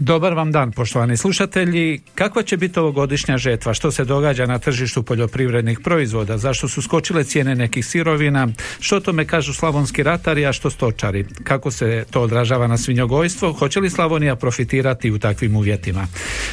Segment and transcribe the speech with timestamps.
[0.00, 2.00] Dobar vam dan, poštovani slušatelji.
[2.14, 3.74] Kakva će biti ovogodišnja žetva?
[3.74, 6.38] Što se događa na tržištu poljoprivrednih proizvoda?
[6.38, 8.48] Zašto su skočile cijene nekih sirovina?
[8.80, 11.26] Što tome kažu slavonski ratari, a što stočari?
[11.44, 13.52] Kako se to odražava na svinjogojstvo?
[13.52, 16.06] Hoće li Slavonija profitirati u takvim uvjetima?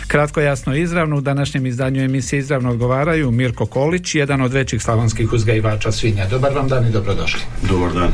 [0.07, 4.81] Kratko, jasno i izravno, u današnjem izdanju emisije izravno odgovaraju Mirko Kolić, jedan od većih
[4.81, 6.27] slavonskih uzgajivača svinja.
[6.27, 7.41] Dobar vam dan i dobrodošli.
[7.69, 8.11] Dobar dan.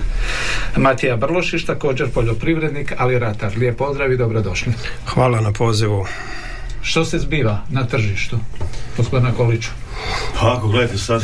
[0.77, 3.51] Matija Brlošiš, također poljoprivrednik, ali ratar.
[3.57, 4.73] Lijep pozdrav i dobrodošli.
[5.05, 6.05] Hvala na pozivu.
[6.81, 8.39] Što se zbiva na tržištu,
[8.97, 9.69] gospodina Koliću?
[10.39, 11.23] Pa ako gledate sad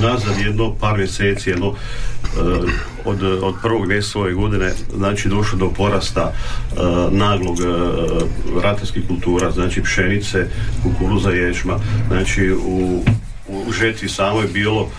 [0.00, 1.74] nazad jedno par mjeseci, jedno
[2.22, 2.72] eh,
[3.04, 6.76] od, od prvog mjeseca ove godine, znači došlo do porasta eh,
[7.10, 10.46] naglog uh, ratarskih kultura, znači pšenice,
[10.82, 11.78] kukuruza, ječma.
[12.08, 13.02] Znači u,
[13.48, 14.90] u žetvi samo je bilo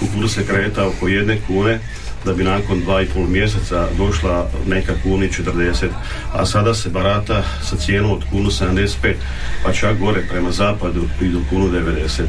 [0.00, 1.80] kukuruz se kreta oko jedne kune,
[2.24, 5.86] da bi nakon dva i pol mjeseca došla neka kuni 40,
[6.32, 9.14] a sada se barata sa cijenom od kunu 75,
[9.64, 12.22] pa čak gore prema zapadu i do kunu 90.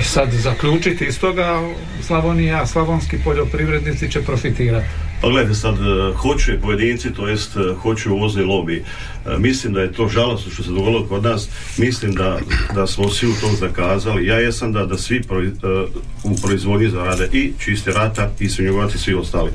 [0.00, 1.60] I sad zaključiti iz toga
[2.02, 5.05] Slavonija, slavonski poljoprivrednici će profitirati.
[5.20, 8.80] Pa gledajte sad, e, hoće pojedinci, to jest e, hoće uvozni lobby.
[8.80, 11.48] E, Mislim da je to žalostno što se dogodilo kod nas.
[11.78, 12.38] Mislim da,
[12.74, 14.26] da smo svi u tom zakazali.
[14.26, 15.22] Ja jesam da, da svi e,
[16.22, 19.50] u proizvodnji zarade i čisti rata i svinjovaci svi ostali.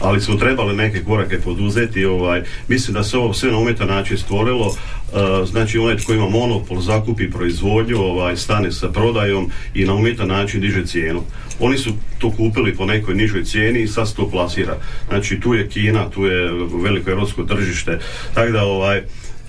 [0.00, 2.04] Ali smo trebali neke korake poduzeti.
[2.04, 4.74] Ovaj, mislim da se ovo sve na umjetan način stvorilo.
[4.74, 10.28] E, znači onaj tko ima monopol zakupi proizvodnju, ovaj, stane sa prodajom i na umjetan
[10.28, 11.22] način diže cijenu.
[11.60, 14.76] Oni su to kupili po nekoj nižoj cijeni i sad se to plasira.
[15.08, 16.52] Znači tu je Kina, tu je
[16.84, 17.98] veliko europsko tržište.
[18.34, 19.02] Tako da ovaj,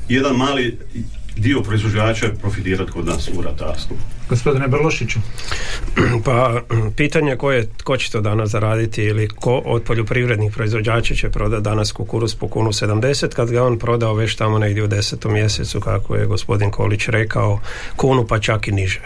[0.10, 0.78] jedan mali
[1.36, 3.98] dio proizvođača profitirati kod nas u ratarstvu.
[4.30, 5.20] Gospodine Brlošiću,
[6.26, 6.62] Pa
[6.96, 11.64] pitanje ko je, tko će to danas zaraditi ili ko od poljoprivrednih proizvođača će prodati
[11.64, 15.80] danas kukuruz po kunu 70 kad ga on prodao već tamo negdje u desetom mjesecu
[15.80, 17.60] kako je gospodin Kolić rekao
[17.96, 19.02] kunu pa čak i niže.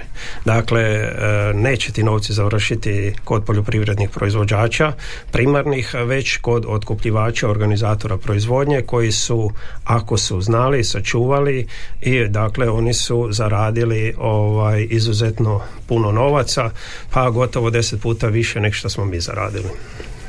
[0.45, 1.11] Dakle, e,
[1.53, 4.93] neće ti novci završiti kod poljoprivrednih proizvođača
[5.31, 9.51] primarnih, već kod otkupljivača, organizatora proizvodnje koji su,
[9.83, 11.67] ako su znali, sačuvali
[12.01, 16.69] i dakle oni su zaradili ovaj izuzetno puno novaca,
[17.13, 19.69] pa gotovo deset puta više nego što smo mi zaradili.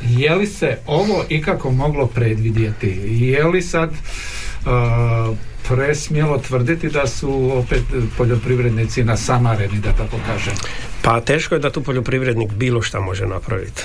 [0.03, 3.01] je li se ovo ikako moglo predvidjeti?
[3.07, 5.37] Je li sad uh,
[5.69, 7.83] presmjelo tvrditi da su opet
[8.17, 10.55] poljoprivrednici nasamareni, da tako kažem?
[11.03, 13.83] Pa teško je da tu poljoprivrednik bilo šta može napraviti,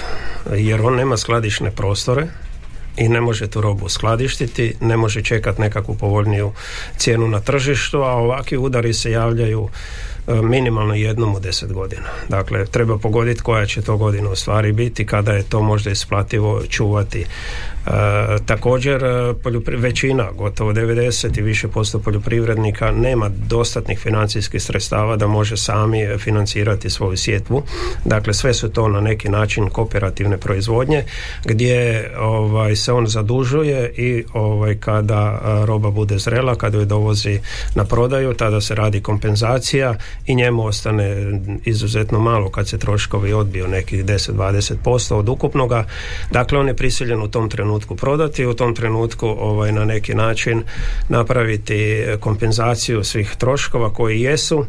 [0.56, 2.28] jer on nema skladišne prostore
[2.98, 6.52] i ne može tu robu skladištiti, ne može čekati nekakvu povoljniju
[6.98, 9.70] cijenu na tržištu, a ovakvi udari se javljaju
[10.28, 12.08] e, minimalno jednom u deset godina.
[12.30, 16.64] Dakle, treba pogoditi koja će to godina u stvari biti, kada je to možda isplativo
[16.70, 17.26] čuvati.
[17.88, 19.34] E, također, e,
[19.78, 26.18] većina, gotovo 90 i više posto poljoprivrednika nema dostatnih financijskih sredstava da može sami e,
[26.18, 27.64] financirati svoju sjetvu.
[28.06, 31.04] Dakle, sve su to na neki način kooperativne proizvodnje,
[31.46, 37.40] gdje ovaj, se on zadužuje i ovaj, kada a, roba bude zrela, kada je dovozi
[37.76, 43.68] na prodaju, tada se radi kompenzacija i njemu ostane izuzetno malo kad se troškovi odbiju
[43.68, 45.86] nekih 10-20% od ukupnoga.
[46.32, 50.64] Dakle, on je prisiljen u tom trenutku prodati, u tom trenutku ovaj, na neki način
[51.10, 54.66] napraviti kompenzaciju svih troškova koji jesu.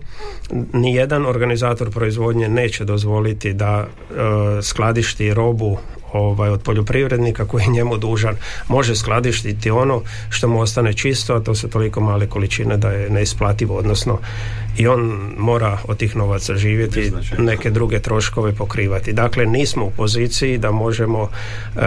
[0.73, 5.79] Nijedan organizator proizvodnje neće dozvoliti da e, skladišti robu
[6.13, 8.37] ovaj, od poljoprivrednika koji je njemu dužan
[8.69, 13.11] može skladištiti ono što mu ostane čisto, a to su toliko male količine da je
[13.11, 14.19] neisplativo, odnosno
[14.77, 15.01] i on
[15.37, 17.45] mora od tih novaca živjeti, Beznačajno.
[17.45, 19.13] neke druge troškove pokrivati.
[19.13, 21.29] Dakle, nismo u poziciji da možemo
[21.77, 21.81] e,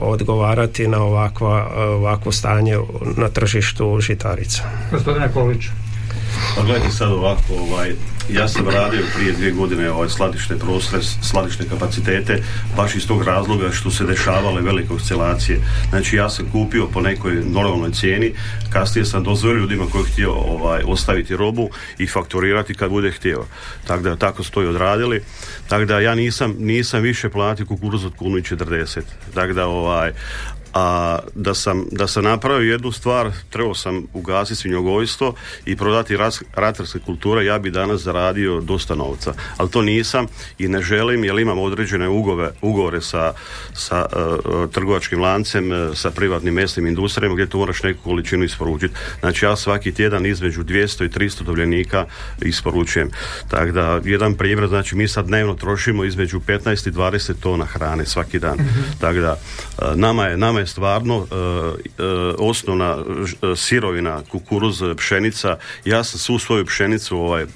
[0.00, 2.78] odgovarati na ovakva, ovakvo stanje
[3.16, 4.62] na tržištu žitarica.
[4.92, 5.68] Gospodine Koliću,
[6.56, 7.92] Pa gledajte sad ovako, ovaj,
[8.32, 12.42] ja sam radio prije dvije godine ovaj, skladišne prostore, skladišne kapacitete,
[12.76, 15.60] baš iz tog razloga što se dešavale velike oscilacije.
[15.90, 18.34] Znači ja sam kupio po nekoj normalnoj cijeni,
[18.70, 23.44] kasnije sam dozvolio ljudima koji htio ovaj, ostaviti robu i fakturirati kad bude htio.
[23.86, 25.22] Tako da tako su odradili.
[25.68, 29.00] Tako da ja nisam, nisam više platio kukuruz od kunu i 40.
[29.34, 30.12] Tako da ovaj,
[30.74, 35.34] a da sam, da sam napravio jednu stvar, trebao sam ugasiti svinjogojstvo
[35.66, 39.34] i prodati ras, ratarske kulture, ja bi danas zaradio dosta novca.
[39.56, 40.26] Ali to nisam
[40.58, 43.32] i ne želim jer imam određene ugove, ugovore sa,
[43.72, 48.94] sa uh, trgovačkim lancem, uh, sa privatnim mesnim industrijama gdje tu moraš neku količinu isporučiti.
[49.20, 52.06] Znači ja svaki tjedan između 200 i 300 tovljenika
[52.42, 53.10] isporučujem.
[53.48, 58.06] Tako da, jedan primjer, znači mi sad dnevno trošimo između 15 i 20 tona hrane
[58.06, 58.58] svaki dan.
[58.58, 59.36] mm Tako da,
[59.94, 61.26] nama je, nama je stvarno uh,
[62.38, 62.96] osnovna
[63.56, 65.58] sirovina, kukuruz, pšenica.
[65.84, 67.46] Ja sam svu svoju pšenicu ovaj,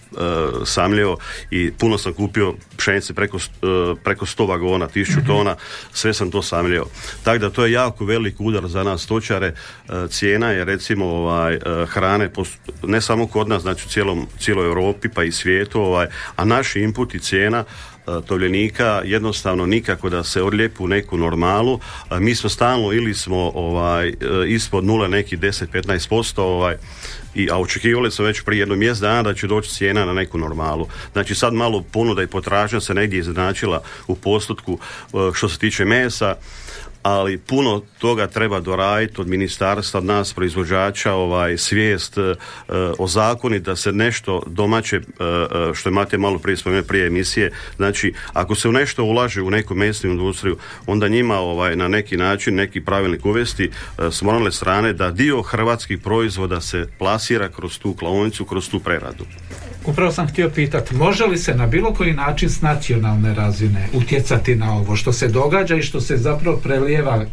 [0.65, 1.17] samljeo
[1.51, 3.39] i puno sam kupio pšenice preko,
[4.05, 5.27] preko 100 vagona, 1000 mhm.
[5.27, 5.57] tona,
[5.93, 6.87] sve sam to samljeo.
[7.23, 9.55] Tako da to je jako velik udar za nas stočare.
[10.09, 12.31] Cijena je recimo ovaj, hrane,
[12.83, 16.07] ne samo kod nas, znači u cijelom, cijeloj Europi pa i svijetu, ovaj,
[16.37, 17.92] a naši input i cijena E,
[18.27, 21.81] tovljenika jednostavno nikako da se odlijepu u neku normalu.
[22.11, 24.15] E, mi smo stalno ili smo ovaj, e,
[24.49, 26.77] ispod nula neki 10-15% ovaj,
[27.35, 30.39] i, a očekivali smo već prije jedno mjesec dana da će doći cijena na neku
[30.39, 30.89] normalu.
[31.13, 34.79] Znači sad malo ponuda i potražnja se negdje izjednačila u postotku
[35.35, 36.35] što se tiče mesa
[37.03, 42.35] ali puno toga treba doraditi od ministarstva, od nas proizvođača, ovaj svijest e,
[42.99, 47.53] o zakoni da se nešto domaće, e, e, što imate malo prije spomenuti prije emisije,
[47.77, 50.57] znači ako se u nešto ulaže u neku mesnu industriju,
[50.87, 55.99] onda njima ovaj na neki način neki pravilnik uvesti s moralne strane da dio hrvatskih
[55.99, 59.25] proizvoda se plasira kroz tu klaonicu, kroz tu preradu.
[59.87, 64.57] Upravo sam htio pitati, može li se na bilo koji način s nacionalne razine utjecati
[64.57, 67.25] na ovo što se događa i što se zapravo prelijeva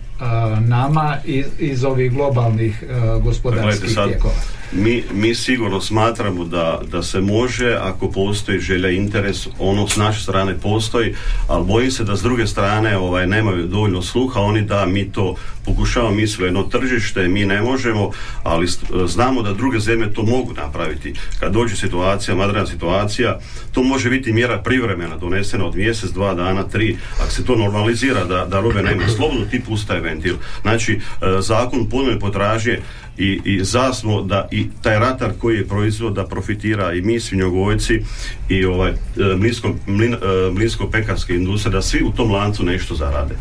[0.68, 2.83] nama iz, iz ovih globalnih
[3.24, 4.33] gospodarskih tijekova?
[4.71, 10.21] Mi, mi sigurno smatramo da, da se može ako postoji želja interes ono s naše
[10.21, 11.16] strane postoji
[11.48, 15.36] ali bojim se da s druge strane ovaj, nemaju dovoljno sluha oni da mi to
[15.66, 18.12] pokušavamo mi smo jedno tržište mi ne možemo
[18.44, 18.68] ali
[19.07, 23.39] znamo da druge zemlje to mogu napraviti kad dođe situacija, madrena situacija
[23.71, 28.25] to može biti mjera privremena donesena od mjesec, dva dana, tri ako se to normalizira
[28.25, 32.79] da, da robe nema slobodno ti pustaje ventil znači e, zakon puno potražnje
[33.19, 38.01] i, i zasmo da i taj ratar koji je proizvod da profitira i mi svinjogojci
[38.50, 38.95] i ovaj e,
[39.38, 40.18] mlinsko, mlin, e,
[40.51, 43.36] mlinsko pekarske industrije da svi u tom lancu nešto zarade.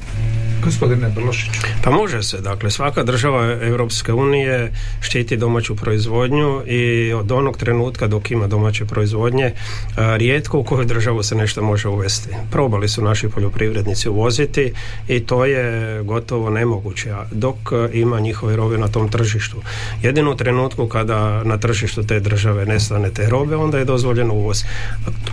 [0.65, 1.51] Gospodine Brlošić.
[1.85, 8.07] Pa može se, dakle svaka država Europske unije štiti domaću proizvodnju i od onog trenutka
[8.07, 9.53] dok ima domaće proizvodnje
[9.97, 12.29] rijetko u kojoj državu se nešto može uvesti.
[12.51, 14.73] Probali su naši poljoprivrednici uvoziti
[15.09, 17.57] i to je gotovo nemoguće dok
[17.93, 19.63] ima njihove robe na tom tržištu.
[20.03, 24.65] Jedino u trenutku kada na tržištu te države nestane te robe, onda je dozvoljen uvoz.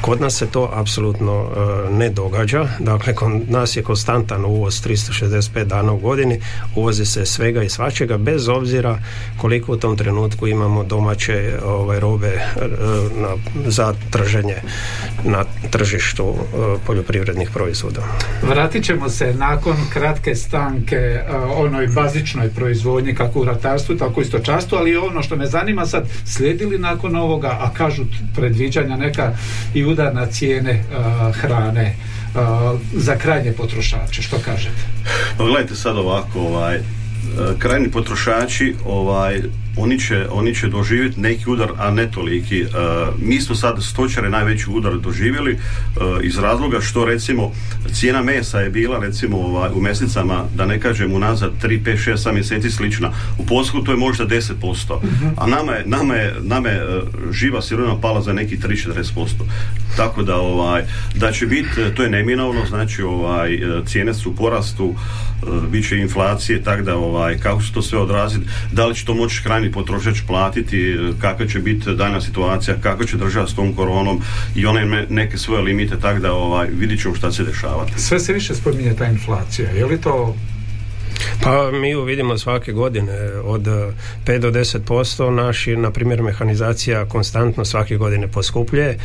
[0.02, 1.50] Kod nas se to apsolutno
[1.92, 2.68] ne događa.
[2.80, 6.40] Dakle, kod nas je konstantan uvoz 360 365 dana u godini
[6.76, 9.00] uvozi se svega i svačega bez obzira
[9.38, 12.42] koliko u tom trenutku imamo domaće ovaj, robe e,
[13.22, 13.30] na,
[13.68, 14.56] za trženje
[15.24, 18.02] na tržištu e, poljoprivrednih proizvoda.
[18.42, 21.24] Vratit ćemo se nakon kratke stanke e,
[21.56, 26.80] onoj bazičnoj proizvodnji kako u ratarstvu tako stočarstvu, ali ono što me zanima sad slijedili
[26.80, 28.04] nakon ovoga, a kažu
[28.36, 29.34] predviđanja neka
[29.74, 30.84] i udar na cijene
[31.34, 31.96] hrane
[32.94, 34.22] za krajnje potrošače.
[34.22, 34.82] Što kažete?
[35.38, 36.80] Pa gledajte sad ovako, ovaj,
[37.60, 39.42] krajni potrošači ovaj
[39.78, 42.62] oni će, oni će doživjeti neki udar, a ne toliki.
[42.62, 42.66] E,
[43.20, 45.58] mi smo sad stočare najveći udar doživjeli e,
[46.24, 47.52] iz razloga što recimo
[47.94, 52.30] cijena mesa je bila recimo ovaj, u mesecama, da ne kažem unazad 3, 5, 6,
[52.30, 53.12] 7 mjeseci slična.
[53.38, 55.02] U Polsku to je možda 10%, uh
[55.38, 59.28] a nama je, nama je, nama je e, živa sirovina pala za neki 3-40%.
[59.98, 60.84] Tako da ovaj,
[61.16, 64.96] da će biti, to je neminovno, znači ovaj, cijene su u porastu,
[65.72, 69.14] bit će inflacije, tako da ovaj, kako će to sve odraziti, da li će to
[69.14, 73.74] moći krajnji krajnji potrošač platiti, kakva će biti daljna situacija, kako će država s tom
[73.76, 74.22] koronom
[74.56, 78.02] i one neke svoje limite, tako da ovaj, vidit ćemo šta se dešavati.
[78.02, 80.36] Sve se više spominje ta inflacija, je li to
[81.44, 83.62] pa mi ju vidimo svake godine od
[84.26, 88.98] 5 do 10% naši, na primjer mehanizacija konstantno svake godine poskupljuje,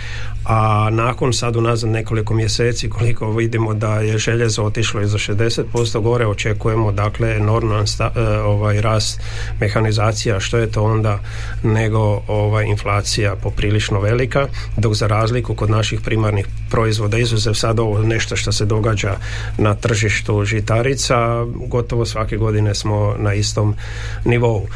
[0.45, 6.00] a nakon sad unazad nekoliko mjeseci koliko vidimo da je željezo otišlo i za 60%
[6.00, 9.21] gore očekujemo dakle enorman e, ovaj rast
[9.61, 11.19] mehanizacija što je to onda
[11.62, 18.02] nego ovaj inflacija poprilično velika dok za razliku kod naših primarnih proizvoda izuzev sad ovo
[18.02, 19.17] nešto što se događa
[19.59, 23.75] na tržištu žitarica gotovo sva svake godine smo na istom
[24.25, 24.66] nivou.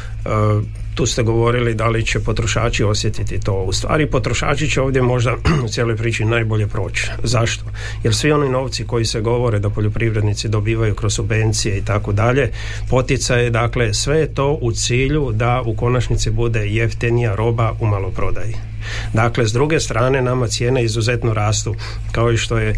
[0.95, 3.53] Tu ste govorili da li će potrošači osjetiti to.
[3.53, 7.11] U stvari potrošači će ovdje možda u cijeloj priči najbolje proći.
[7.23, 7.63] Zašto?
[8.03, 12.51] Jer svi oni novci koji se govore da poljoprivrednici dobivaju kroz subvencije i tako dalje,
[12.89, 18.74] poticaje, dakle sve je to u cilju da u konačnici bude jeftinija roba u maloprodaji.
[19.13, 21.75] Dakle, s druge strane nama cijene izuzetno rastu.
[22.11, 22.75] Kao i što je e,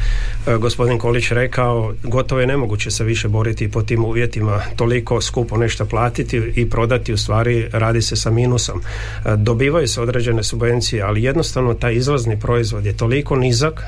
[0.57, 5.85] gospodin Kolić rekao, gotovo je nemoguće se više boriti po tim uvjetima, toliko skupo nešto
[5.85, 8.79] platiti i prodati u stvari radi se sa minusom.
[8.79, 13.83] E, dobivaju se određene subvencije, ali jednostavno taj izlazni proizvod je toliko nizak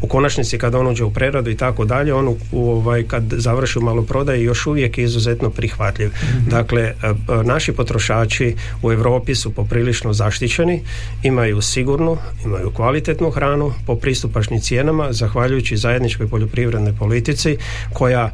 [0.00, 3.78] u konačnici kad on uđe u preradu i tako dalje, on u, ovaj, kad završi
[3.78, 6.08] u maloprodaji još uvijek je izuzetno prihvatljiv.
[6.08, 6.50] Mhm.
[6.50, 7.14] Dakle, e, e,
[7.44, 10.82] naši potrošači u Europi su poprilično zaštićeni,
[11.22, 17.56] imaju sigurnu, imaju kvalitetnu hranu po pristupačnim cijenama, zahvaljujući zajedničkoj poljoprivrednoj politici
[17.92, 18.30] koja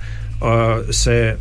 [0.90, 1.36] se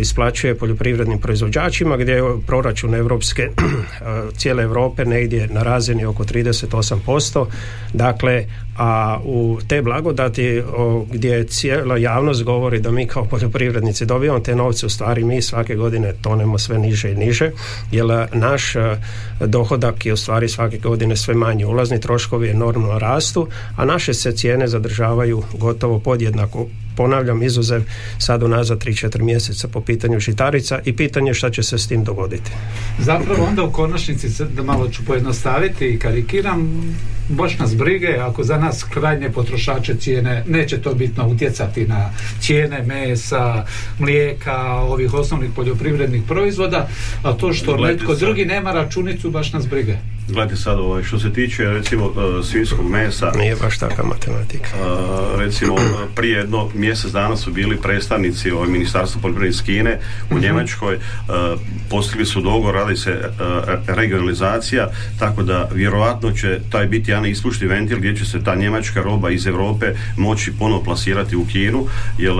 [0.00, 3.48] isplaćuje poljoprivrednim proizvođačima gdje je proračun Europske
[4.38, 7.46] cijele Europe negdje na razini oko 38%.
[7.92, 8.44] Dakle,
[8.76, 10.62] a u te blagodati
[11.12, 15.74] gdje cijela javnost govori da mi kao poljoprivrednici dobivamo te novce, u stvari mi svake
[15.74, 17.50] godine tonemo sve niže i niže,
[17.92, 18.72] jer naš
[19.40, 21.64] dohodak je u stvari svake godine sve manji.
[21.64, 26.66] Ulazni troškovi enormno rastu, a naše se cijene zadržavaju gotovo podjednako
[26.96, 27.82] ponavljam izuzev
[28.18, 32.50] sad unazad 3-4 mjeseca po pitanju žitarica i pitanje šta će se s tim dogoditi.
[32.98, 36.94] Zapravo onda u konačnici da malo ću pojednostaviti i karikiram
[37.28, 42.82] baš nas brige ako za nas krajnje potrošače cijene neće to bitno utjecati na cijene
[42.82, 43.64] mesa,
[43.98, 46.88] mlijeka, ovih osnovnih poljoprivrednih proizvoda,
[47.22, 49.96] a to što netko drugi nema računicu baš nas brige.
[50.28, 52.14] Gledajte sad, ovaj, što se tiče recimo uh,
[52.44, 54.68] svinskog mesa Nije baš takva matematika.
[54.74, 55.76] uh, Recimo
[56.14, 59.98] prije jedno mjesec dana su bili predstavnici ovaj, Ministarstva poljoprivrede iz Kine
[60.30, 61.00] u uh Njemačkoj uh,
[61.90, 63.30] postigli su dogovor, radi se
[63.86, 69.02] regionalizacija tako da vjerojatno će taj biti jedan ispušni ventil gdje će se ta njemačka
[69.02, 71.86] roba iz Europe moći ponovo plasirati u Kinu
[72.18, 72.34] jer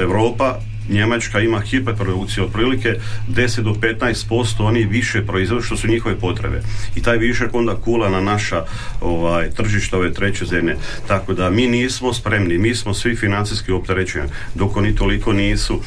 [0.00, 0.58] Europa
[0.88, 2.94] Njemačka ima hiperprodukciju otprilike
[3.28, 6.62] 10 do 15% oni više proizvode što su njihove potrebe.
[6.96, 8.64] I taj višak onda kula na naša
[9.00, 10.76] ovaj, tržišta ove treće zemlje.
[11.06, 15.74] Tako da mi nismo spremni, mi smo svi financijski opterećeni, dok oni toliko nisu.
[15.74, 15.82] Uh,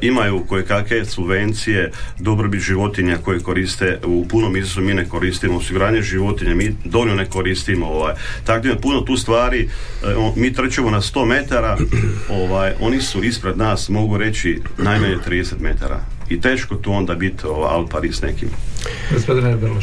[0.00, 6.02] imaju koje kakve subvencije, dobrobit životinja koje koriste u punom iznosu mi ne koristimo, osiguranje
[6.02, 7.86] životinja mi dovoljno ne koristimo.
[7.86, 8.14] Ovaj.
[8.44, 9.68] Tako da puno tu stvari,
[10.16, 11.78] uh, mi trčemo na 100 metara,
[12.42, 17.14] ovaj, oni su ispred nas, mogu reći reći najmanje 30 metara i teško tu onda
[17.14, 18.48] biti al s nekim.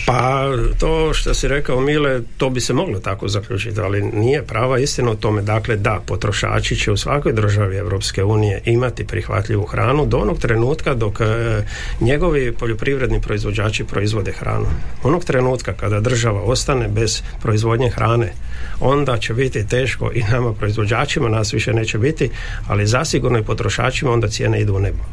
[0.06, 0.46] Pa
[0.80, 5.12] to što si rekao Mile, to bi se moglo tako zaključiti, ali nije prava istina
[5.12, 5.42] o tome.
[5.42, 10.94] Dakle, da, potrošači će u svakoj državi Europske unije imati prihvatljivu hranu do onog trenutka
[10.94, 11.26] dok e,
[12.02, 14.66] njegovi poljoprivredni proizvođači proizvode hranu.
[15.04, 18.34] Onog trenutka kada država ostane bez proizvodnje hrane,
[18.80, 22.30] onda će biti teško i nama proizvođačima, nas više neće biti,
[22.68, 25.04] ali zasigurno i potrošačima onda cijene idu u nebo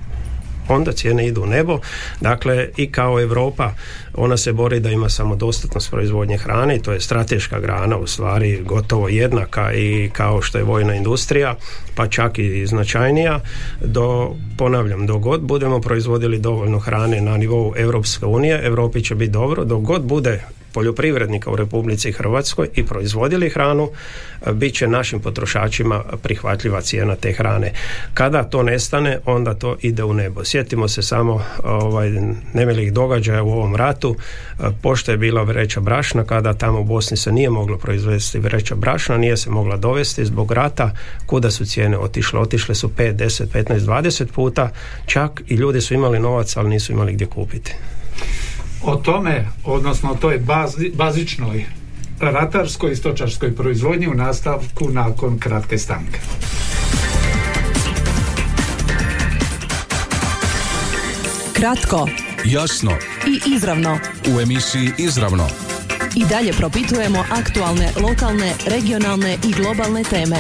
[0.69, 1.79] onda cijene idu u nebo.
[2.21, 3.73] Dakle, i kao Europa
[4.15, 8.63] ona se bori da ima samodostatnost proizvodnje hrane i to je strateška grana u stvari
[8.63, 11.55] gotovo jednaka i kao što je vojna industrija
[11.95, 13.41] pa čak i značajnija
[13.85, 19.33] do, ponavljam, dok god budemo proizvodili dovoljno hrane na nivou Europske unije, Europi će biti
[19.33, 20.43] dobro, dok god bude
[20.77, 23.89] poljoprivrednika u Republici Hrvatskoj i proizvodili hranu,
[24.47, 27.73] e, bit će našim potrošačima prihvatljiva cijena te hrane.
[28.15, 30.45] Kada to nestane, onda to ide u nebo.
[30.45, 32.11] Sjetimo se samo ovaj,
[32.55, 37.17] nemilih događaja u ovom ratu, e, pošto je bila vreća brašna, kada tamo u Bosni
[37.17, 40.91] se nije moglo proizvesti vreća brašna, nije se mogla dovesti zbog rata,
[41.27, 42.41] kuda su cijene otišle?
[42.41, 44.71] Otišle su 5, 10, 15, 20 puta,
[45.07, 47.75] čak i ljudi su imali novac, ali nisu imali gdje kupiti
[48.83, 50.41] o tome, odnosno o toj
[50.95, 51.65] bazičnoj
[52.21, 56.21] ratarskoj i stočarskoj proizvodnji u nastavku nakon kratke stanke.
[61.53, 62.09] Kratko,
[62.45, 62.91] jasno
[63.27, 63.99] i izravno.
[64.37, 65.49] U emisiji Izravno.
[66.17, 70.37] I dalje propitujemo aktualne, lokalne, regionalne i globalne teme.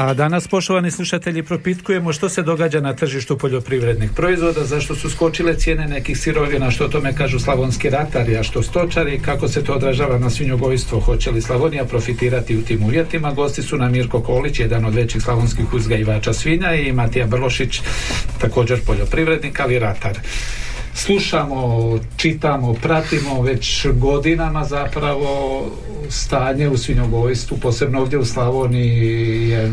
[0.00, 5.54] A danas, poštovani slušatelji, propitkujemo što se događa na tržištu poljoprivrednih proizvoda, zašto su skočile
[5.54, 9.74] cijene nekih sirovina, što o tome kažu slavonski ratari, a što stočari, kako se to
[9.74, 13.32] odražava na svinjogojstvo, hoće li Slavonija profitirati u tim uvjetima.
[13.32, 17.80] Gosti su nam Mirko Kolić, jedan od većih slavonskih uzgajivača svinja i Matija Brlošić,
[18.38, 20.18] također poljoprivrednik, ali ratar.
[20.94, 25.64] Slušamo, čitamo, pratimo već godinama zapravo
[26.08, 29.72] stanje u svinjogojstvu, posebno ovdje u Slavoniji je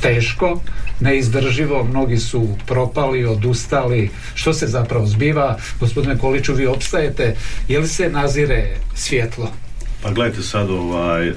[0.00, 0.60] teško,
[1.00, 4.10] neizdrživo, mnogi su propali, odustali.
[4.34, 5.58] Što se zapravo zbiva?
[5.80, 7.36] Gospodine Koliću, vi opstajete,
[7.68, 9.65] je li se nazire svjetlo?
[10.02, 11.32] Pa gledajte sad, ovaj, e,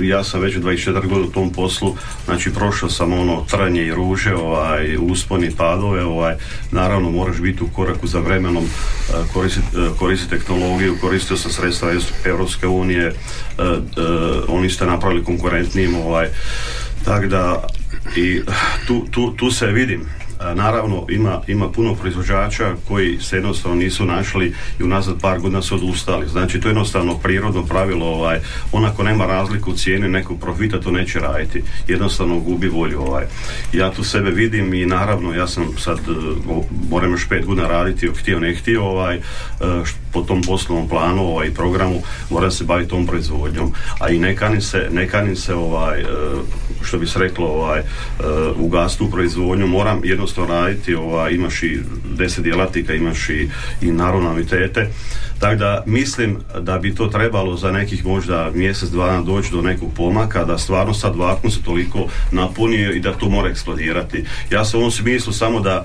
[0.00, 4.34] ja sam već 24 godina u tom poslu, znači prošao sam ono tranje i ruže,
[4.34, 6.34] ovaj, usponi padove, ovaj,
[6.70, 9.66] naravno moraš biti u koraku za vremenom, e, koristiti
[9.98, 11.92] koristi tehnologiju, koristio sam sredstva
[12.24, 13.14] Europske unije, e,
[14.48, 16.28] oni ste napravili konkurentnijim, ovaj,
[17.04, 17.66] tako da
[18.16, 18.40] i
[18.86, 20.19] tu, tu, tu se vidim
[20.54, 25.74] Naravno, ima, ima puno proizvođača koji se jednostavno nisu našli i unazad par godina su
[25.74, 26.28] odustali.
[26.28, 28.38] Znači, to je jednostavno prirodno pravilo, ovaj,
[28.72, 31.62] onako nema razliku u cijeni nekog profita, to neće raditi.
[31.88, 33.00] Jednostavno gubi volju.
[33.00, 33.24] Ovaj.
[33.72, 36.02] Ja tu sebe vidim i naravno, ja sam sad, e,
[36.90, 39.20] moram još pet godina raditi, htio ne htio, ovaj, e,
[40.12, 43.72] po tom poslovnom planu ovaj, programu, moram se baviti tom proizvodnjom.
[43.98, 46.04] A i ne kanim se, ne kanim se ovaj, e,
[46.82, 47.80] što bi se reklo, ovaj,
[48.56, 51.78] u gastu proizvodnju, moram jedno to raditi, ova, imaš i
[52.16, 53.48] deset djelatnika, imaš i,
[53.82, 54.88] i naravnavitete.
[55.38, 59.92] Tako da mislim da bi to trebalo za nekih možda mjesec, dva doći do nekog
[59.96, 64.24] pomaka, da stvarno sad vakum se toliko napuni i da to mora eksplodirati.
[64.50, 65.84] Ja sam u ovom smislu samo da,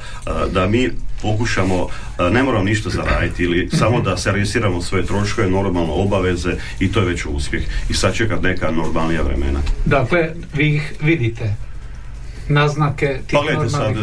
[0.52, 0.90] da mi
[1.22, 1.88] pokušamo,
[2.32, 7.06] ne moramo ništa zaraditi ili samo da servisiramo svoje troškove, normalno obaveze i to je
[7.06, 7.64] već uspjeh.
[7.90, 9.60] I sad čekat neka normalnija vremena.
[9.86, 11.56] Dakle, vi ih vidite
[12.50, 13.96] naznake tih pa sad,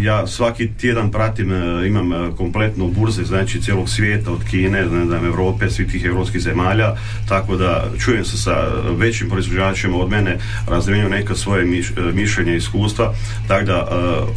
[0.00, 5.06] ja svaki tjedan pratim, e, imam e, kompletno burze, znači cijelog svijeta, od Kine, ne
[5.06, 6.94] znam, Europe, svih tih europskih zemalja,
[7.28, 8.56] tako da čujem se sa
[8.96, 13.14] većim proizvođačima od mene, razmijenju neka svoje miš, mišljenja i iskustva,
[13.48, 13.88] tako da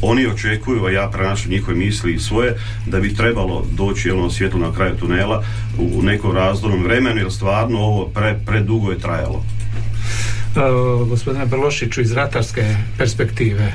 [0.01, 2.57] oni očekuju, a ja prenašam njihove misli i svoje,
[2.87, 5.43] da bi trebalo doći ono svjetlo na kraju tunela
[5.77, 9.43] u, nekom razdobnom vremenu, jer stvarno ovo pre, predugo je trajalo.
[10.55, 13.73] Uh, gospodine Brlošiću iz ratarske perspektive?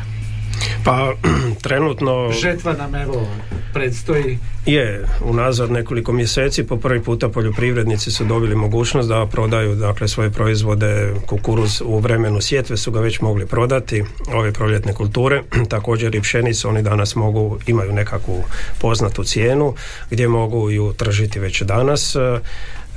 [0.84, 1.12] Pa
[1.64, 2.32] trenutno...
[2.42, 3.28] Žetva nam evo
[3.72, 4.38] predstoji.
[4.68, 10.30] Je, unazad nekoliko mjeseci po prvi puta poljoprivrednici su dobili mogućnost da prodaju dakle svoje
[10.30, 16.20] proizvode, kukuruz u vremenu sjetve su ga već mogli prodati, ove proljetne kulture, također i
[16.20, 18.44] pšenicu oni danas mogu, imaju nekakvu
[18.80, 19.74] poznatu cijenu
[20.10, 22.16] gdje mogu ju tržiti već danas.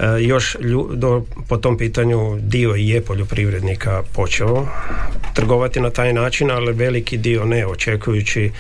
[0.02, 0.58] E, još
[0.94, 4.68] do, po tom pitanju dio je poljoprivrednika počeo
[5.34, 8.52] trgovati na taj način, ali veliki dio ne, očekujući e,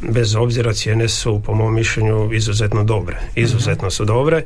[0.00, 3.16] bez obzira cijene su po mom mišljenju izuzetno dobre.
[3.34, 4.42] Izuzetno su dobre,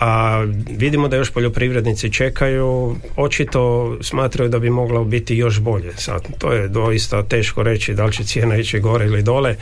[0.00, 0.44] a
[0.78, 5.92] vidimo da još poljoprivrednici čekaju, očito smatraju da bi moglo biti još bolje.
[5.96, 9.56] Sad, to je doista teško reći da li će cijena ići gore ili dole,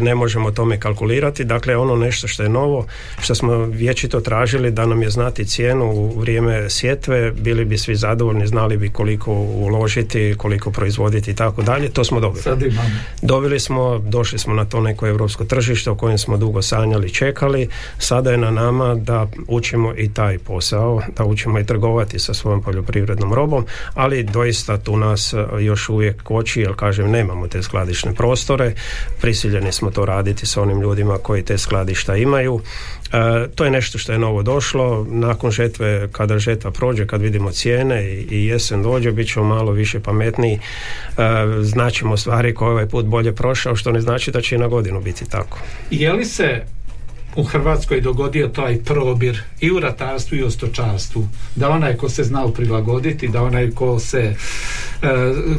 [0.00, 1.44] ne možemo tome kalkulirati.
[1.44, 2.86] Dakle, ono nešto što je novo,
[3.20, 7.96] što smo vječito tražili da nam je znati cijenu u vrijeme sjetve, bili bi svi
[7.96, 11.88] zadovoljni, znali bi koliko uložiti, koliko proizvoditi i tako dalje.
[11.88, 12.42] To smo dobili.
[12.42, 12.62] Sad
[13.22, 17.68] Dobili smo, došli smo na to neko europsko tržište o kojem smo dugo sanjali, čekali.
[17.98, 22.62] Sada je na nama da učimo i taj posao, da učimo i trgovati sa svojom
[22.62, 28.14] poljoprivrednom robom, ali doista tu nas e, još uvijek koči, jer kažem nemamo te skladišne
[28.14, 28.74] prostore,
[29.20, 32.60] prisiljeni smo to raditi sa onim ljudima koji te skladišta imaju.
[33.12, 37.50] E, to je nešto što je novo došlo, nakon žetve, kada žetva prođe, kad vidimo
[37.50, 40.60] cijene i, i jesen dođe, bit ćemo malo više pametniji, e,
[41.60, 45.00] značimo stvari koje ovaj put bolje prošao, što ne znači da će i na godinu
[45.00, 45.58] biti tako.
[45.90, 46.64] Je li se
[47.36, 51.28] u Hrvatskoj dogodio taj probir i u ratarstvu i u stočarstvu.
[51.56, 54.34] Da onaj ko se zna prilagoditi da onaj ko se e,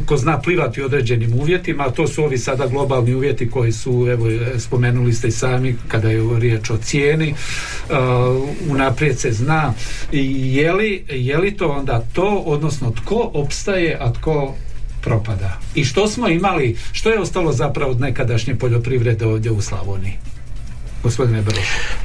[0.06, 4.06] ko zna plivati u određenim uvjetima a to su ovi sada globalni uvjeti koji su
[4.10, 4.26] evo
[4.58, 7.96] spomenuli ste i sami kada je riječ o cijeni uh,
[8.68, 9.74] unaprijed se zna.
[10.12, 14.54] Je li, je li to onda to odnosno tko opstaje a tko
[15.00, 15.58] propada?
[15.74, 20.29] I što smo imali što je ostalo zapravo od nekadašnje poljoprivrede ovdje u Slavoniji
[21.02, 21.42] gospodine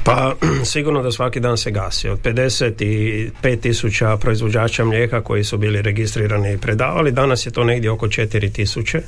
[0.04, 0.34] Pa
[0.72, 2.08] sigurno da svaki dan se gasi.
[2.08, 7.90] Od 55 tisuća proizvođača mlijeka koji su bili registrirani i predavali, danas je to negdje
[7.90, 9.00] oko 4 tisuće.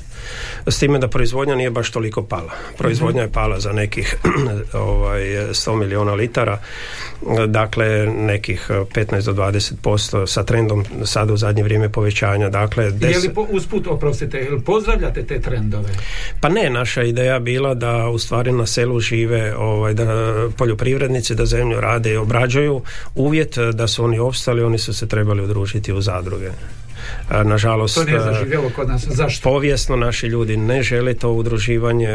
[0.67, 2.51] S time da proizvodnja nije baš toliko pala.
[2.77, 4.15] Proizvodnja je pala za nekih
[4.73, 6.59] ovaj, 100 milijuna litara,
[7.47, 12.49] dakle nekih 15 do 20% sa trendom sada u zadnje vrijeme povećanja.
[12.49, 13.15] Dakle, des...
[13.15, 15.89] Je li po, usput, oprostite, pozdravljate te trendove?
[16.41, 20.05] Pa ne, naša ideja bila da u stvari na selu žive ovaj, ovaj, da
[20.57, 22.81] poljoprivrednici da zemlju rade i obrađuju
[23.15, 26.51] uvjet da su oni opstali oni su se trebali udružiti u zadruge
[27.43, 29.07] Nažalost, to nije zaživjelo kod nas.
[29.07, 29.49] Zašto?
[29.49, 32.09] Povijesno naši ljudi ne žele to udruživanje,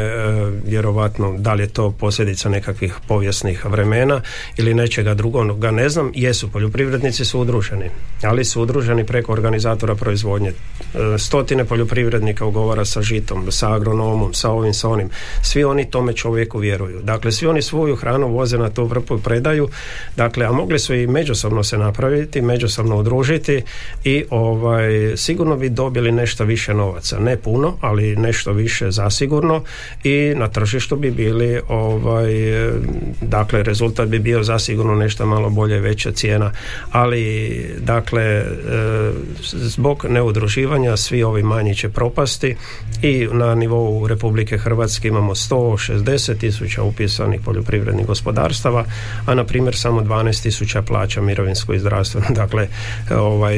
[0.65, 4.21] vjerovatno da li je to posljedica nekakvih povijesnih vremena
[4.57, 7.89] ili nečega drugoga, ne znam, jesu poljoprivrednici su udruženi,
[8.23, 10.53] ali su udruženi preko organizatora proizvodnje.
[11.17, 15.09] Stotine poljoprivrednika ugovara sa žitom, sa agronomom, sa ovim, sa onim.
[15.41, 17.01] Svi oni tome čovjeku vjeruju.
[17.03, 19.69] Dakle, svi oni svoju hranu voze na tu vrpu i predaju.
[20.15, 23.61] Dakle, a mogli su i međusobno se napraviti, međusobno udružiti
[24.03, 24.74] i ovaj,
[25.15, 27.19] sigurno bi dobili nešto više novaca.
[27.19, 29.63] Ne puno, ali nešto više zasigurno
[30.03, 32.33] i na tržištu bi bili ovaj,
[33.21, 36.51] dakle, rezultat bi bio zasigurno nešto malo bolje, veća cijena,
[36.91, 37.25] ali
[37.79, 38.45] dakle, e,
[39.53, 42.55] zbog neudruživanja svi ovi manji će propasti
[43.01, 48.85] i na nivou Republike Hrvatske imamo 160 tisuća upisanih poljoprivrednih gospodarstava,
[49.25, 52.27] a na primjer samo 12 tisuća plaća mirovinsko i zdravstveno.
[52.41, 52.67] Dakle,
[53.11, 53.57] ovaj,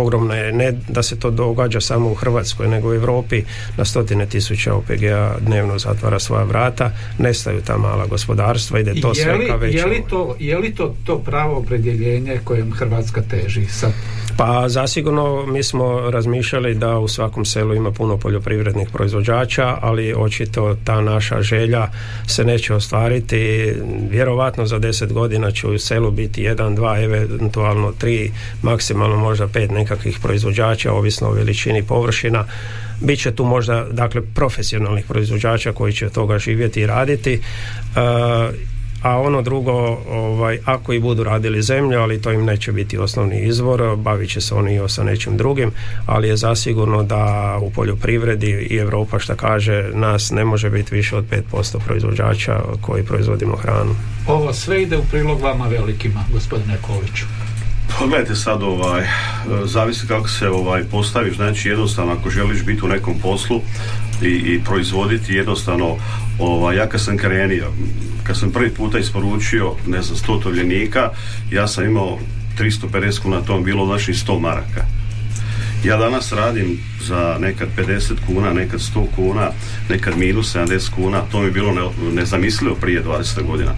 [0.00, 3.42] ogromna je, ne da se to događa samo u Hrvatskoj, nego u Europi
[3.76, 9.46] na stotine tisuća OPG-a dnevno zatvara svoja vrata, nestaju ta mala gospodarstva, ide to sve
[9.46, 13.92] ka Je li to, je li to, to pravo opredjeljenje kojem Hrvatska teži sad?
[14.38, 20.76] Pa zasigurno mi smo razmišljali da u svakom selu ima puno poljoprivrednih proizvođača, ali očito
[20.84, 21.88] ta naša želja
[22.26, 23.72] se neće ostvariti.
[24.10, 28.32] Vjerovatno za deset godina će u selu biti jedan, dva, eventualno tri,
[28.62, 32.44] maksimalno možda pet nekakvih proizvođača, ovisno o veličini površina.
[33.00, 37.32] Biće tu možda dakle profesionalnih proizvođača koji će toga živjeti i raditi.
[37.34, 37.40] E,
[39.02, 39.72] a ono drugo,
[40.10, 44.40] ovaj, ako i budu radili zemlju, ali to im neće biti osnovni izvor, bavit će
[44.40, 45.70] se oni i sa nečim drugim,
[46.06, 51.16] ali je zasigurno da u poljoprivredi i Europa što kaže, nas ne može biti više
[51.16, 53.94] od 5% proizvođača koji proizvodimo hranu.
[54.26, 57.47] Ovo sve ide u prilog vama velikima, gospodine Koliću.
[57.98, 59.06] Pogledajte sad, ovaj,
[59.64, 63.60] zavisi kako se ovaj, postaviš, znači jednostavno ako želiš biti u nekom poslu
[64.22, 65.96] i, i proizvoditi jednostavno,
[66.38, 67.72] ovaj, ja kad sam krenio,
[68.22, 71.10] kad sam prvi puta isporučio, ne znam, 100 tovljenika,
[71.50, 72.18] ja sam imao
[72.58, 74.84] 350 kuna, to bilo znači 100 maraka.
[75.84, 79.50] Ja danas radim za nekad 50 kuna, nekad 100 kuna,
[79.88, 83.74] nekad minus 70 kuna, to mi je bilo nezamislivo prije 20 godina.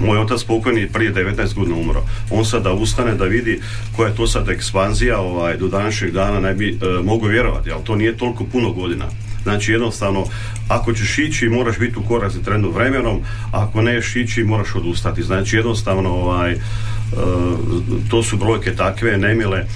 [0.00, 2.02] Moj otac pokojni prije 19 godina umro.
[2.30, 3.60] On sad da ustane da vidi
[3.96, 7.84] koja je to sad ekspanzija ovaj, do današnjeg dana ne bi e, mogu vjerovati, ali
[7.84, 9.04] to nije toliko puno godina.
[9.42, 10.24] Znači jednostavno,
[10.68, 13.20] ako ćeš ići moraš biti u korak za trendom vremenom,
[13.52, 15.22] ako ne ići moraš odustati.
[15.22, 16.58] Znači jednostavno ovaj, e,
[18.10, 19.58] to su brojke takve, nemile.
[19.58, 19.66] E,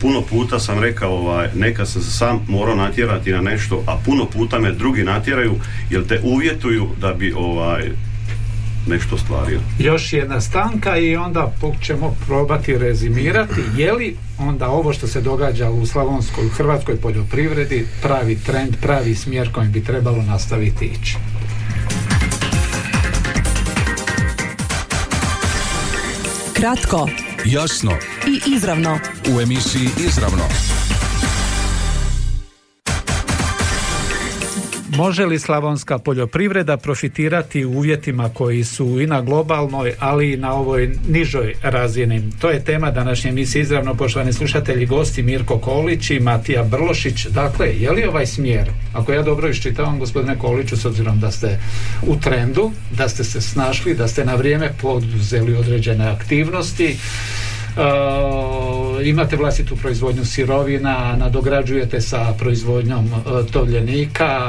[0.00, 4.26] puno puta sam rekao, ovaj, neka sam se sam morao natjerati na nešto, a puno
[4.26, 5.54] puta me drugi natjeraju
[5.90, 7.90] jer te uvjetuju da bi ovaj,
[8.86, 9.60] nešto stvario.
[9.78, 15.70] Još jedna stanka i onda ćemo probati rezimirati je li onda ovo što se događa
[15.70, 21.16] u slavonskoj, u hrvatskoj poljoprivredi pravi trend, pravi smjer kojim bi trebalo nastaviti ići.
[26.52, 27.08] Kratko,
[27.44, 27.92] jasno
[28.26, 28.98] i izravno.
[29.36, 30.75] U emisiji Izravno.
[34.96, 40.54] Može li slavonska poljoprivreda profitirati u uvjetima koji su i na globalnoj, ali i na
[40.54, 42.22] ovoj nižoj razini?
[42.40, 47.26] To je tema današnje emisije izravno, poštovani slušatelji, gosti Mirko Kolić i Matija Brlošić.
[47.26, 51.60] Dakle, je li ovaj smjer, ako ja dobro iščitavam gospodine Koliću, s obzirom da ste
[52.06, 56.96] u trendu, da ste se snašli, da ste na vrijeme poduzeli određene aktivnosti,
[59.04, 64.40] imate vlastitu proizvodnju sirovina, nadograđujete sa proizvodnjom uh, tovljenika,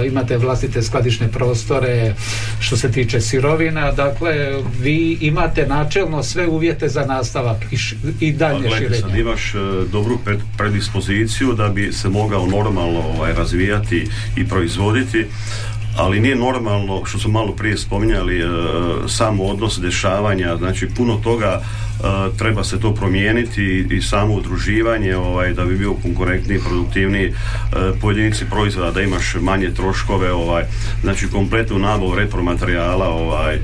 [0.00, 2.14] uh, imate vlastite skladišne prostore
[2.60, 7.76] što se tiče sirovina, dakle vi imate načelno sve uvjete za nastavak i,
[8.20, 9.00] i dalje pa, širenje.
[9.00, 9.54] Sad imaš
[9.92, 10.18] dobru
[10.56, 15.26] predispoziciju da bi se mogao normalno ovaj, razvijati i proizvoditi
[15.96, 18.42] ali nije normalno što smo malo prije spominjali
[19.08, 21.62] samo odnos dešavanja znači puno toga
[22.38, 27.32] treba se to promijeniti i samo udruživanje ovaj, da bi bio konkurentniji, produktivniji e,
[28.00, 30.64] pojedinici proizvoda, da imaš manje troškove, ovaj,
[31.02, 33.60] znači kompletnu nabavu repromaterijala ovaj, e,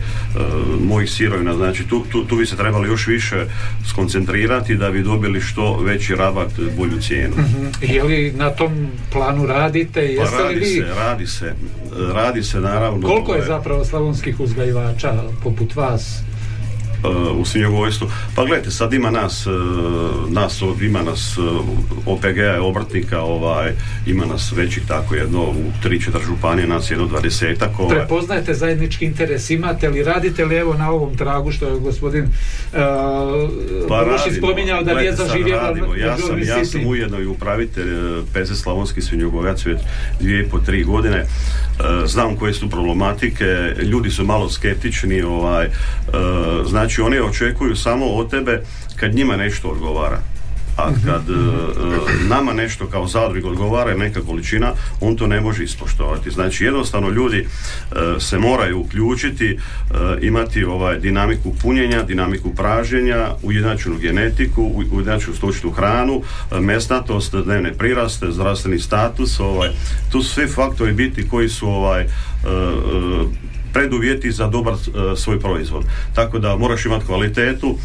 [0.81, 3.47] mojih sirovina, znači tu, tu, tu bi se trebali još više
[3.91, 7.35] skoncentrirati da bi dobili što veći rabat, bolju cijenu.
[7.39, 10.01] uh Je li na tom planu radite?
[10.17, 10.67] Pa Jeste radi li vi...
[10.67, 11.55] se, radi se,
[12.13, 13.09] radi se naravno.
[13.09, 16.23] Koliko je zapravo slavonskih uzgajivača poput vas
[17.35, 18.09] u svinjogojstvu.
[18.35, 19.47] Pa gledajte, sad ima nas,
[20.29, 21.39] nas ima nas
[22.07, 23.73] OPG-a, obrtnika, ovaj,
[24.07, 27.79] ima nas većih tako jedno u tri, četiri županije, nas jedno dvadesetak.
[27.79, 27.97] Ovaj.
[27.97, 32.29] Prepoznajete zajednički interes, imate li, radite li evo na ovom tragu što je gospodin uh,
[33.89, 37.89] pa spominjao da nije zaživjela ja sam, ja sam ujedno i upravitelj
[38.33, 39.79] PZ Slavonski svinjogojac već
[40.21, 41.27] dvije i po tri godine.
[42.07, 43.45] Znam koje su problematike,
[43.83, 45.69] ljudi su malo skeptični, ovaj,
[46.67, 48.63] znači oni očekuju samo od tebe
[48.97, 50.19] kad njima nešto odgovara.
[50.77, 51.37] A kad uh,
[52.29, 56.31] nama nešto kao zadrug odgovara neka količina, on to ne može ispoštovati.
[56.31, 59.59] Znači jednostavno ljudi uh, se moraju uključiti,
[60.21, 66.23] imati ovaj dinamiku punjenja, dinamiku praženja, ujednačenu genetiku, ujednačenu stočnu hranu,
[66.61, 69.69] mesnatost, dnevne priraste, zdravstveni status, ovaj,
[70.13, 72.07] tu su svi faktori biti koji su ovaj
[73.73, 74.75] preduvjeti za dobar
[75.17, 75.85] svoj proizvod.
[76.15, 77.77] Tako da moraš imati kvalitetu,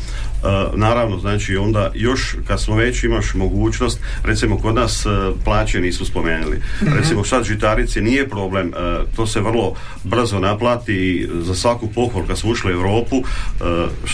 [0.74, 5.06] naravno, znači onda još kad smo već imaš mogućnost, recimo kod nas
[5.44, 6.62] plaće nisu spomenuli.
[6.82, 6.94] Mhm.
[6.98, 8.72] Recimo sad žitarice nije problem,
[9.16, 13.24] to se vrlo brzo naplati i za svaku pohvalu kad smo ušli u Europu,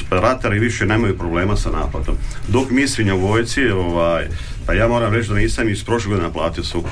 [0.09, 2.15] ratari više nemaju problema sa naplatom.
[2.47, 4.27] Dok mi svinjogojci, ovaj,
[4.65, 6.89] pa ja moram reći da nisam iz prošle godine naplatio suku.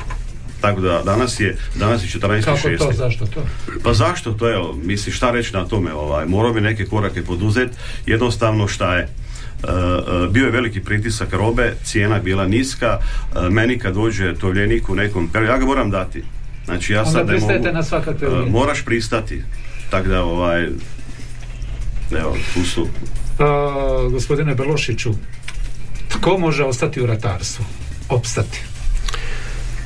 [0.62, 2.46] Tako da danas je, danas je 14.
[2.46, 3.44] Kako to, zašto to?
[3.84, 7.78] Pa zašto to, evo, misli šta reći na tome, ovaj, morao bi neke korake poduzeti,
[8.06, 9.08] jednostavno šta je,
[9.64, 14.90] Uh, bio je veliki pritisak robe, cijena je bila niska, uh, meni kad dođe tovljenik
[14.90, 16.24] u nekom periodu, ja ga moram dati.
[16.66, 19.42] Znači ja sad ne mogu, na svakakve moraš pristati.
[19.90, 20.68] Tako da ovaj
[22.12, 22.88] evo, tu su.
[24.12, 25.14] gospodine Brlošiću,
[26.10, 27.66] tko može ostati u ratarstvu?
[28.10, 28.62] Opstati?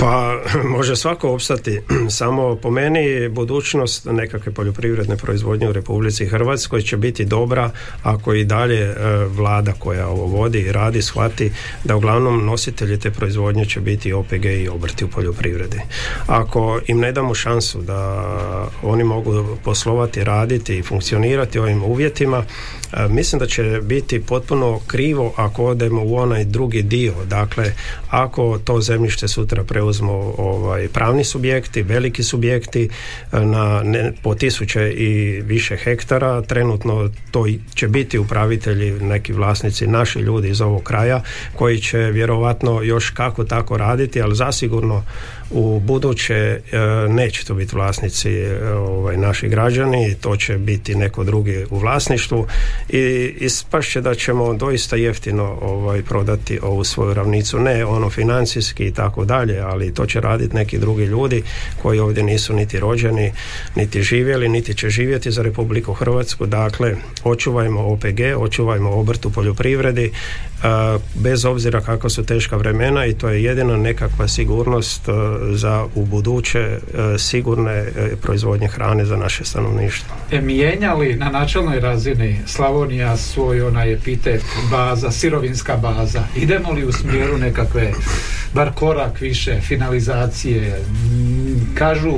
[0.01, 0.41] Pa
[0.77, 1.81] može svako opstati,
[2.19, 7.71] samo po meni budućnost nekakve poljoprivredne proizvodnje u Republici Hrvatskoj će biti dobra
[8.03, 11.51] ako i dalje e, vlada koja ovo vodi i radi shvati
[11.83, 15.81] da uglavnom nositelji te proizvodnje će biti OPG i obrti u poljoprivredi.
[16.27, 18.23] Ako im ne damo šansu da
[18.83, 22.43] oni mogu poslovati, raditi i funkcionirati u ovim uvjetima,
[23.09, 27.13] mislim da će biti potpuno krivo ako odemo u onaj drugi dio.
[27.25, 27.73] Dakle,
[28.09, 32.89] ako to zemljište sutra preuzme uzmu ovaj, pravni subjekti, veliki subjekti
[33.31, 36.41] na ne, po tisuće i više hektara.
[36.41, 41.23] Trenutno to će biti upravitelji, neki vlasnici, naši ljudi iz ovog kraja
[41.55, 45.03] koji će vjerovatno još kako tako raditi, ali zasigurno
[45.51, 46.59] u buduće e,
[47.09, 52.47] neće to biti vlasnici e, ovaj, naši građani, to će biti neko drugi u vlasništvu
[52.89, 58.93] i ispašće da ćemo doista jeftino ovaj, prodati ovu svoju ravnicu, ne ono financijski i
[58.93, 61.43] tako dalje, ali to će raditi neki drugi ljudi
[61.81, 63.31] koji ovdje nisu niti rođeni,
[63.75, 66.45] niti živjeli, niti će živjeti za Republiku Hrvatsku.
[66.45, 70.11] Dakle, očuvajmo OPG, očuvajmo obrt u poljoprivredi,
[71.15, 75.09] bez obzira kako su teška vremena i to je jedina nekakva sigurnost
[75.51, 76.79] za u buduće e,
[77.17, 80.15] sigurne e, proizvodnje hrane za naše stanovništvo.
[80.31, 86.23] E, mijenjali na načelnoj razini Slavonija svoj onaj epitet baza, sirovinska baza?
[86.35, 87.91] Idemo li u smjeru nekakve
[88.53, 90.81] bar korak više finalizacije?
[91.75, 92.13] Kažu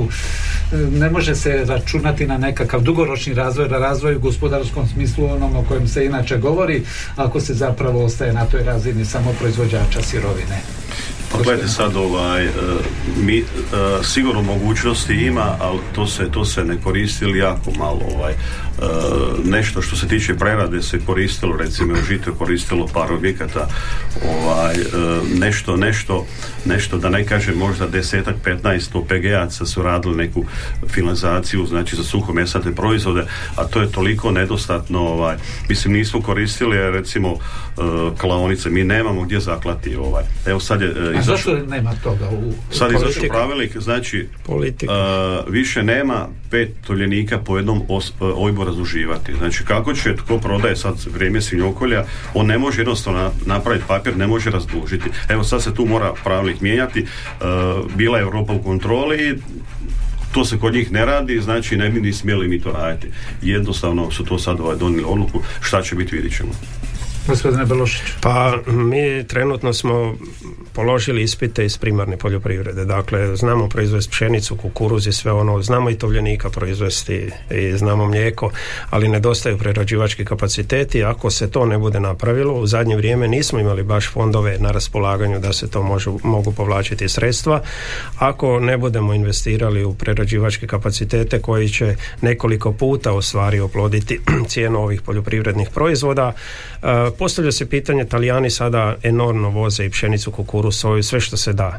[0.72, 5.64] ne može se računati na nekakav dugoročni razvoj, na razvoj u gospodarskom smislu onom o
[5.68, 6.82] kojem se inače govori,
[7.16, 10.83] ako se zapravo ostaje na toj razini samo proizvođača sirovine.
[11.42, 12.50] Gledajte sad ovaj, e,
[13.16, 13.44] mi e,
[14.02, 18.32] sigurno mogućnosti ima, ali to se, to se ne koristi jako malo ovaj.
[18.32, 18.36] E,
[19.44, 23.68] nešto što se tiče prerade se koristilo, recimo u žitu koristilo par objekata
[24.28, 24.74] ovaj,
[25.34, 26.26] nešto, nešto,
[26.64, 30.44] nešto da ne kažem možda desetak, 15 OPG-aca su radili neku
[30.88, 33.24] finalizaciju, znači za suhomesate proizvode,
[33.56, 35.36] a to je toliko nedostatno, ovaj,
[35.68, 37.36] mislim nismo koristili recimo
[38.20, 40.24] klaonice, mi nemamo gdje zaklati ovaj.
[40.46, 44.28] Evo sad je zašto nema toga u Sad izašao pravilnik, znači
[45.48, 49.34] više nema pet toljenika po jednom os, ojbu razduživati.
[49.38, 54.26] Znači kako će tko prodaje sad vrijeme svinjokolja, on ne može jednostavno napraviti papir, ne
[54.26, 55.10] može razdužiti.
[55.28, 57.06] Evo sad se tu mora pravilnik mijenjati.
[57.96, 59.38] bila je Europa u kontroli
[60.32, 63.08] to se kod njih ne radi, znači ne bi ni smjeli mi to raditi.
[63.42, 66.50] Jednostavno su to sad ovaj donijeli odluku, šta će biti vidit ćemo.
[67.28, 68.02] Gospodine Belošić.
[68.20, 70.14] Pa mi trenutno smo
[70.72, 72.84] položili ispite iz primarne poljoprivrede.
[72.84, 78.50] Dakle, znamo proizvesti pšenicu, kukuruz i sve ono, znamo i tovljenika proizvesti i znamo mlijeko,
[78.90, 81.04] ali nedostaju prerađivački kapaciteti.
[81.04, 85.38] Ako se to ne bude napravilo, u zadnje vrijeme nismo imali baš fondove na raspolaganju
[85.38, 87.60] da se to može, mogu povlačiti sredstva.
[88.18, 93.20] Ako ne budemo investirali u prerađivačke kapacitete koji će nekoliko puta u
[93.64, 96.32] oploditi cijenu ovih poljoprivrednih proizvoda,
[96.82, 101.52] e, postavlja se pitanje, Talijani sada enormno voze i pšenicu, kukuru, soju, sve što se
[101.52, 101.78] da.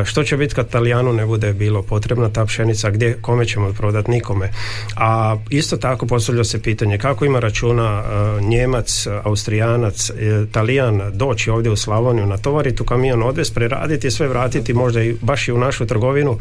[0.00, 3.72] E, što će biti kad Talijanu ne bude bilo potrebna ta pšenica, gdje, kome ćemo
[3.72, 4.50] prodati, nikome.
[4.96, 10.10] A isto tako postavlja se pitanje kako ima računa e, Njemac, Austrijanac,
[10.52, 15.48] Talijan doći ovdje u Slavoniju, natovariti u kamion, odvesti, preraditi, sve vratiti možda i baš
[15.48, 16.38] i u našu trgovinu,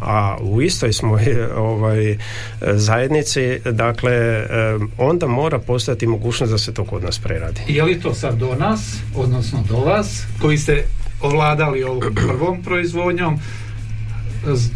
[0.00, 1.18] a u istoj smo
[1.56, 2.18] ovaj,
[2.60, 4.46] zajednici, dakle
[4.98, 7.60] onda mora postati mogućnost da se to kod nas preradi.
[7.68, 10.84] Je li to sad do nas, odnosno do vas, koji ste
[11.20, 13.38] ovladali ovom prvom proizvodnjom,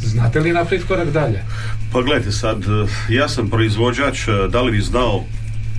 [0.00, 1.44] znate li naprijed korak dalje?
[1.92, 2.64] Pa gledajte sad,
[3.08, 4.18] ja sam proizvođač,
[4.50, 5.24] da li bi znao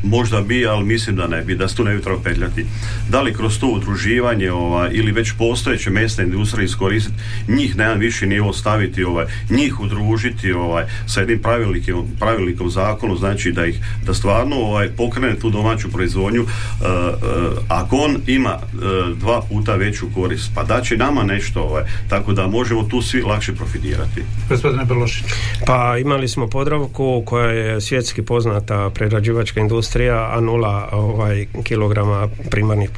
[0.03, 2.65] možda bi, ali mislim da ne bi, da se tu ne bi trebalo petljati.
[3.09, 7.15] Da li kroz to udruživanje ovaj, ili već postojeće mesne industrije iskoristiti,
[7.47, 13.15] njih na jedan viši nivo staviti, ovaj, njih udružiti ovaj, sa jednim pravilnikom, pravilnikom zakonu,
[13.15, 18.53] znači da ih da stvarno ovaj, pokrene tu domaću proizvodnju, uh, uh, ako on ima
[18.53, 23.01] uh, dva puta veću korist, pa da će nama nešto, ovaj, tako da možemo tu
[23.01, 24.23] svi lakše profitirati.
[24.49, 25.25] Gospodine Belošić.
[25.65, 32.27] Pa imali smo Podravku koja je svjetski poznata prerađivačka industrija industrija, a nula ovaj, kilograma
[32.49, 32.89] primarnih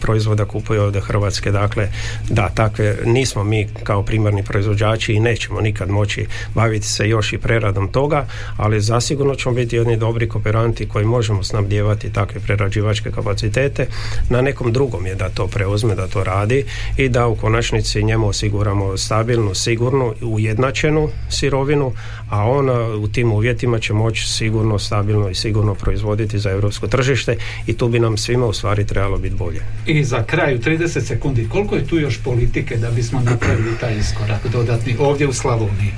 [0.00, 1.50] proizvoda kupuje ovdje Hrvatske.
[1.50, 1.88] Dakle,
[2.30, 7.38] da, takve nismo mi kao primarni proizvođači i nećemo nikad moći baviti se još i
[7.38, 8.26] preradom toga,
[8.56, 13.86] ali zasigurno ćemo biti jedni dobri kooperanti koji možemo snabdjevati takve prerađivačke kapacitete.
[14.30, 16.64] Na nekom drugom je da to preuzme, da to radi
[16.96, 21.92] i da u konačnici njemu osiguramo stabilnu, sigurnu, ujednačenu sirovinu,
[22.30, 22.70] a on
[23.04, 27.88] u tim uvjetima će moći sigurno, stabilno i sigurno proizvoditi za europsko tržište i tu
[27.88, 29.60] bi nam svima u stvari trebalo biti bolje.
[29.86, 34.46] I za kraju 30 sekundi, koliko je tu još politike da bismo napravili taj iskorak
[34.52, 35.92] dodatni ovdje u Slavoniji?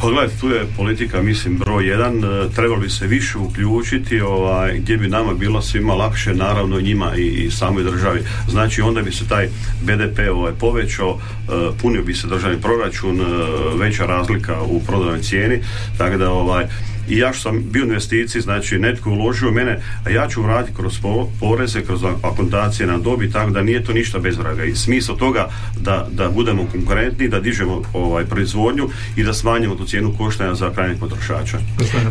[0.00, 4.78] Pa gledajte, tu je politika, mislim, broj jedan, e, trebalo bi se više uključiti ovaj,
[4.78, 8.20] gdje bi nama bilo svima lakše, naravno njima i, i samoj državi.
[8.48, 9.48] Znači, onda bi se taj
[9.80, 11.50] BDP ovaj, povećao, e,
[11.82, 13.24] punio bi se državni proračun, e,
[13.78, 15.60] veća razlika u prodajnoj cijeni,
[15.98, 16.64] tako da ovaj,
[17.08, 20.42] i ja što sam bio u investiciji, znači netko uložio u mene, a ja ću
[20.42, 20.98] vratiti kroz
[21.40, 24.64] poreze, kroz akontacije na dobi, tako da nije to ništa bez vraga.
[24.64, 25.48] I smisao toga
[25.80, 30.70] da, da budemo konkurentni, da dižemo ovaj proizvodnju i da smanjimo tu cijenu koštanja za
[30.70, 31.58] krajnjeg potrošača.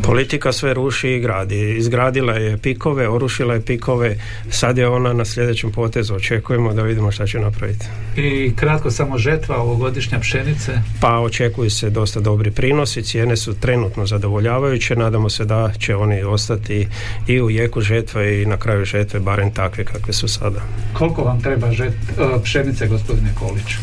[0.04, 1.77] Politika sve ruši i gradi.
[1.77, 4.15] Izgradila je pikove, orušila je pikove,
[4.49, 6.15] sad je ona na sljedećem potezu.
[6.15, 7.86] Očekujemo da vidimo šta će napraviti.
[8.17, 10.71] I kratko samo žetva ovogodišnja pšenice?
[11.01, 16.23] Pa očekuju se dosta dobri prinosi, cijene su trenutno zadovoljavajuće nadamo se da će oni
[16.23, 16.88] ostati
[17.27, 20.62] i u jeku žetve i na kraju žetve barem takve kakve su sada.
[20.93, 23.75] Koliko vam treba žet, e, pšenice gospodine Kolić?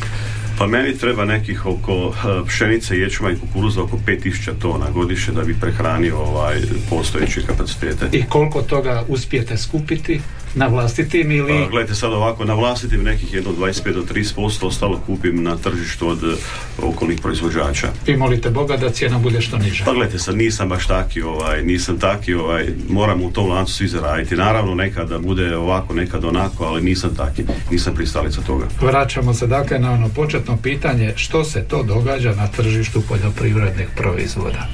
[0.59, 5.43] Pa meni treba nekih oko e, pšenice, ječma i kukuruza oko 5000 tona godišnje da
[5.43, 6.57] bi prehranio ovaj
[6.91, 8.09] postojeće kapacitete.
[8.13, 10.21] I koliko toga uspijete skupiti?
[10.55, 11.53] Na vlastitim ili...
[11.65, 16.09] Pa, gledajte sad ovako, na vlastitim nekih jedno 25 do 30%, ostalo kupim na tržištu
[16.09, 16.35] od uh,
[16.83, 17.89] okolnih proizvođača.
[18.07, 19.85] I molite Boga da cijena bude što niža.
[19.85, 23.89] Pa gledajte sad, nisam baš taki, ovaj, nisam taki, ovaj, moram u tom lancu svi
[23.89, 24.37] zaraditi.
[24.37, 28.67] Naravno nekada bude ovako, nekad onako, ali nisam taki, nisam pristalica toga.
[28.81, 34.69] Vraćamo se dakle na ono početno pitanje, što se to događa na tržištu poljoprivrednih proizvoda?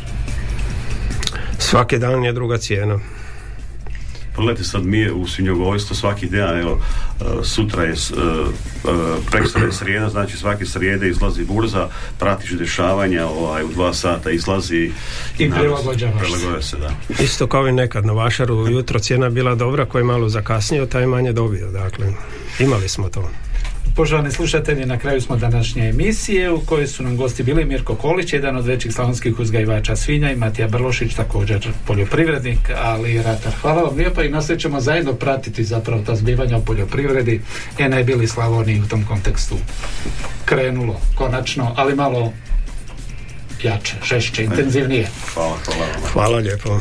[1.58, 2.98] Svaki dan je druga cijena.
[4.34, 6.80] Pogledajte sad mi u svinjogojstvu svaki dan, evo,
[7.20, 7.94] e, sutra je, e,
[9.60, 14.92] e, je srijeda, znači svake srijede izlazi burza, pratiš dešavanja, ovaj, u dva sata izlazi
[15.38, 16.76] i prilagođava se.
[16.76, 16.90] Da.
[17.24, 21.06] Isto kao i nekad na Vašaru, jutro cijena bila dobra, koji je malo zakasnio, taj
[21.06, 22.12] manje dobio, dakle,
[22.58, 23.30] imali smo to.
[23.96, 28.32] Poštovani slušatelji, na kraju smo današnje emisije u kojoj su nam gosti bili Mirko Kolić,
[28.32, 33.52] jedan od većih slavonskih uzgajivača svinja i Matija Brlošić, također poljoprivrednik, ali i ratar.
[33.60, 37.40] Hvala vam lijepa i nastavit ćemo zajedno pratiti zapravo ta zbivanja u poljoprivredi.
[37.78, 39.56] E ne bili Slavoniji u tom kontekstu
[40.44, 42.32] krenulo, konačno, ali malo
[43.62, 45.08] jače, žešće, intenzivnije.
[45.34, 46.08] Hvala, hvala.
[46.12, 46.80] Hvala lijepo.